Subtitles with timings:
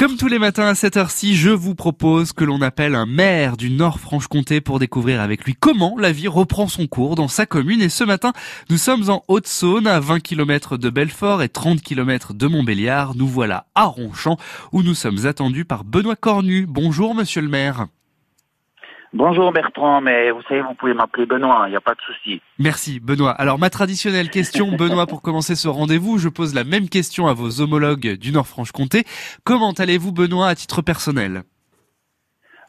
[0.00, 3.56] Comme tous les matins à cette heure-ci, je vous propose que l'on appelle un maire
[3.56, 7.80] du Nord-Franche-Comté pour découvrir avec lui comment la vie reprend son cours dans sa commune.
[7.80, 8.32] Et ce matin,
[8.68, 13.14] nous sommes en Haute-Saône, à 20 km de Belfort et 30 km de Montbéliard.
[13.14, 14.38] Nous voilà à Ronchamp,
[14.72, 16.66] où nous sommes attendus par Benoît Cornu.
[16.66, 17.86] Bonjour, monsieur le maire.
[19.14, 22.40] Bonjour Bertrand, mais vous savez, vous pouvez m'appeler Benoît, il n'y a pas de souci.
[22.58, 23.32] Merci Benoît.
[23.32, 27.34] Alors ma traditionnelle question, Benoît, pour commencer ce rendez-vous, je pose la même question à
[27.34, 29.04] vos homologues du Nord-Franche-Comté.
[29.44, 31.42] Comment allez-vous Benoît à titre personnel?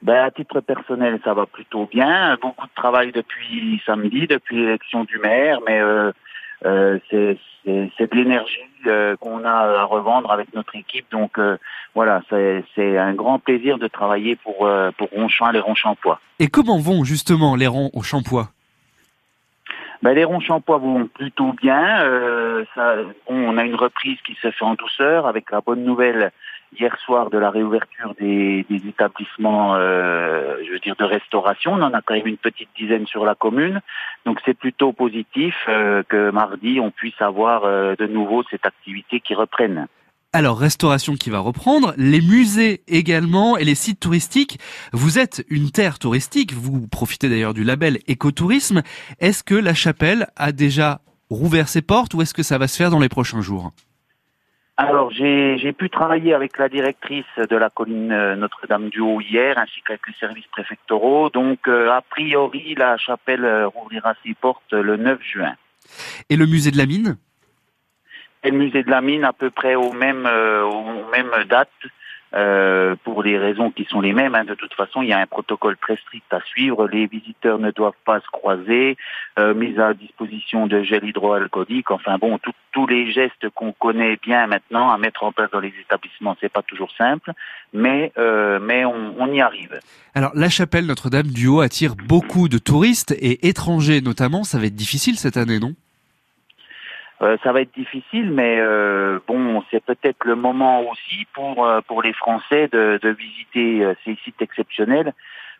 [0.01, 2.37] Ben, à titre personnel, ça va plutôt bien.
[2.41, 6.11] Beaucoup de travail depuis samedi, depuis l'élection du maire, mais euh,
[6.65, 11.05] euh, c'est de l'énergie euh, qu'on a à revendre avec notre équipe.
[11.11, 11.57] Donc euh,
[11.95, 16.19] voilà, c'est un grand plaisir de travailler pour, pour Ronchamp, les Ronchampois.
[16.39, 18.49] Et comment vont justement les ronds au Champois?
[20.01, 21.97] Ben, les ronds champois vont plutôt bien.
[22.75, 22.95] ça,
[23.27, 26.33] on a une reprise qui se fait en douceur avec la bonne nouvelle
[26.79, 31.73] hier soir de la réouverture des, établissements, euh, je veux dire, de restauration.
[31.73, 33.81] On en a quand même une petite dizaine sur la commune.
[34.25, 39.19] Donc c'est plutôt positif euh, que mardi, on puisse avoir euh, de nouveau cette activité
[39.19, 39.87] qui reprenne.
[40.35, 44.57] Alors, restauration qui va reprendre, les musées également et les sites touristiques.
[44.91, 48.81] Vous êtes une terre touristique, vous profitez d'ailleurs du label écotourisme.
[49.19, 52.77] Est-ce que la chapelle a déjà rouvert ses portes ou est-ce que ça va se
[52.77, 53.73] faire dans les prochains jours?
[54.75, 60.01] Alors, j'ai pu travailler avec la directrice de la colline euh, Notre-Dame-du-Haut hier, ainsi qu'avec
[60.07, 61.29] les services préfectoraux.
[61.29, 65.53] Donc, euh, a priori, la chapelle euh, rouvrira ses portes le 9 juin.
[66.29, 67.17] Et le musée de la mine?
[68.43, 71.69] Et le musée de la mine, à peu près aux mêmes, aux mêmes dates.
[72.35, 74.33] Euh, pour les raisons qui sont les mêmes.
[74.33, 74.43] Hein.
[74.43, 76.87] De toute façon, il y a un protocole très strict à suivre.
[76.87, 78.97] Les visiteurs ne doivent pas se croiser,
[79.37, 81.91] euh, mise à disposition de gel hydroalcoolique.
[81.91, 82.39] Enfin bon,
[82.71, 86.51] tous les gestes qu'on connaît bien maintenant à mettre en place dans les établissements, c'est
[86.51, 87.33] pas toujours simple,
[87.71, 89.79] mais euh, mais on, on y arrive.
[90.15, 94.43] Alors la chapelle Notre-Dame du Haut attire beaucoup de touristes et étrangers notamment.
[94.43, 95.75] Ça va être difficile cette année, non?
[97.21, 101.81] Euh, ça va être difficile, mais euh, bon, c'est peut-être le moment aussi pour euh,
[101.81, 105.13] pour les Français de, visiter ces sites exceptionnels.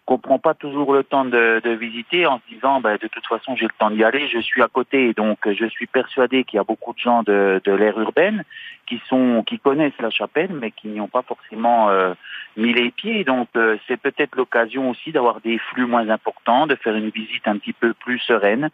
[0.05, 3.55] Qu'on prend pas toujours le temps de, visiter en se disant ben, de toute façon
[3.55, 6.59] j'ai le temps d'y aller, je suis à côté, donc je suis persuadé qu'il y
[6.59, 8.43] a beaucoup de gens de, de urbaine
[8.85, 11.89] qui sont qui connaissent la chapelle mais qui n'y ont pas forcément
[12.57, 13.47] mis les pieds, donc
[13.87, 17.73] c'est peut-être l'occasion aussi d'avoir des flux moins importants, de faire une visite un petit
[17.73, 18.71] peu plus sereine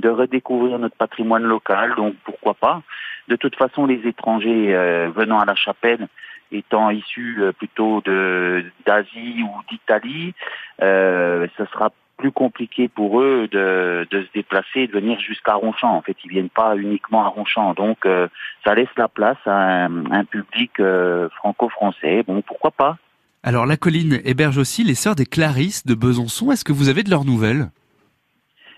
[0.00, 2.82] de redécouvrir notre patrimoine local, donc pourquoi pas.
[3.28, 6.08] De toute façon, les étrangers euh, venant à la chapelle,
[6.50, 8.02] étant issus euh, plutôt
[8.84, 10.34] d'Asie ou d'Italie,
[10.82, 15.96] euh, ce sera plus compliqué pour eux de, se déplacer, de venir jusqu'à Ronchamp.
[15.96, 18.06] En fait, ils viennent pas uniquement à Ronchamp, donc
[18.62, 20.72] ça laisse la place à un, public
[21.36, 22.22] franco-français.
[22.26, 22.98] Bon, pourquoi pas
[23.42, 26.52] Alors la colline héberge aussi les sœurs des Clarisses de Besançon.
[26.52, 27.70] Est-ce que vous avez de leurs nouvelles?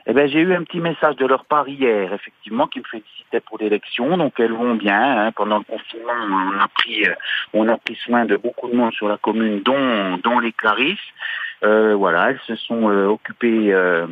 [0.07, 3.41] Eh ben, j'ai eu un petit message de leur part hier, effectivement, qui me félicitaient
[3.41, 4.17] pour l'élection.
[4.17, 5.27] Donc elles vont bien.
[5.27, 5.33] Hein.
[5.33, 7.15] Pendant le confinement, on a pris, euh,
[7.53, 10.99] on a pris soin de beaucoup de monde sur la commune, dont, dont les Clarisses.
[11.65, 14.07] Euh, voilà, elles se sont euh, occupées euh,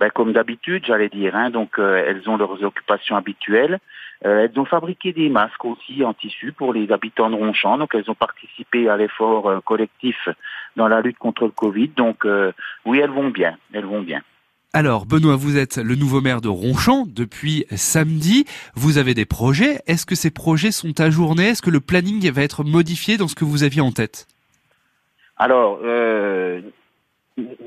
[0.00, 1.36] ben, comme d'habitude, j'allais dire.
[1.36, 1.50] Hein.
[1.50, 3.78] Donc elles ont leurs occupations habituelles.
[4.22, 7.78] elles ont fabriqué des masques aussi en tissu pour les habitants de Ronchamp.
[7.78, 10.28] Donc elles ont participé à l'effort collectif
[10.76, 11.88] dans la lutte contre le Covid.
[11.88, 12.26] Donc
[12.84, 13.56] oui, elles vont bien.
[13.72, 14.22] Elles vont bien.
[14.72, 18.44] Alors, Benoît, vous êtes le nouveau maire de Ronchamp depuis samedi.
[18.74, 19.80] Vous avez des projets.
[19.86, 21.48] Est-ce que ces projets sont ajournés?
[21.48, 24.26] Est-ce que le planning va être modifié dans ce que vous aviez en tête?
[25.38, 26.60] Alors, euh,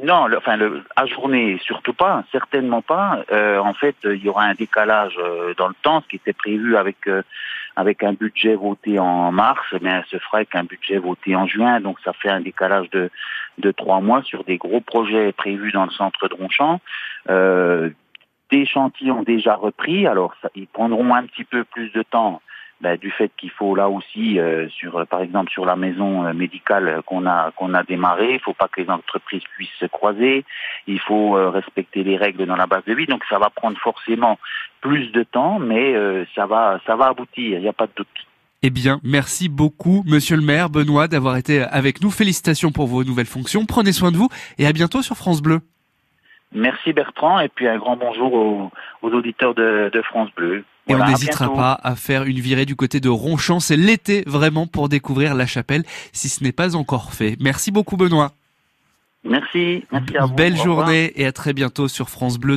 [0.03, 3.23] non, enfin, le, ajourné, surtout pas, certainement pas.
[3.31, 6.33] Euh, en fait, il y aura un décalage euh, dans le temps, ce qui était
[6.33, 6.97] prévu avec
[7.79, 11.79] avec un budget voté en mars, mais eh se avec un budget voté en juin,
[11.79, 15.91] donc ça fait un décalage de trois mois sur des gros projets prévus dans le
[15.91, 16.81] centre de Ronchamp.
[18.51, 22.41] des chantiers ont déjà repris, alors ils prendront un petit peu plus de temps
[22.81, 26.25] ben, du fait qu'il faut là aussi, euh, sur, euh, par exemple sur la maison
[26.25, 29.85] euh, médicale qu'on a qu'on a démarré, il faut pas que les entreprises puissent se
[29.85, 30.45] croiser,
[30.87, 34.39] il faut respecter les règles dans la base de vie, donc ça va prendre forcément
[34.81, 35.95] plus de temps, mais
[36.35, 38.07] ça va ça va aboutir, il n'y a pas de doute.
[38.61, 42.11] Eh bien, merci beaucoup, Monsieur le maire Benoît, d'avoir été avec nous.
[42.11, 43.65] Félicitations pour vos nouvelles fonctions.
[43.65, 44.27] Prenez soin de vous
[44.57, 45.61] et à bientôt sur France Bleu.
[46.53, 50.63] Merci Bertrand et puis un grand bonjour aux, auditeurs de, de France Bleu.
[50.89, 53.59] Et on n'hésitera pas à faire une virée du côté de Ronchamp.
[53.59, 55.83] C'est l'été vraiment pour découvrir la chapelle
[56.13, 57.37] si ce n'est pas encore fait.
[57.39, 58.33] Merci beaucoup Benoît.
[59.23, 59.83] Merci.
[59.91, 60.33] Merci à vous.
[60.33, 62.47] Belle journée et à très bientôt sur France Bleu.